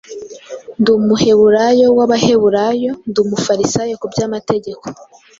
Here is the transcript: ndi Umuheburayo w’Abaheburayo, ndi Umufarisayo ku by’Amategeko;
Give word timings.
ndi 0.79 0.89
Umuheburayo 0.97 1.87
w’Abaheburayo, 1.97 2.91
ndi 3.09 3.17
Umufarisayo 3.25 3.93
ku 4.01 4.05
by’Amategeko; 4.11 4.85